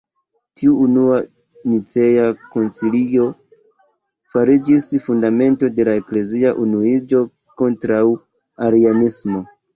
Tiu 0.59 0.71
unua 0.83 1.17
Nicea 1.73 2.23
koncilio 2.55 3.27
fariĝis 4.33 4.89
fundamento 5.05 5.71
de 5.77 5.87
la 5.91 5.95
eklezia 6.01 6.57
unuiĝo 6.65 7.23
kontraŭ 7.63 8.03
arianismo. 8.73 9.47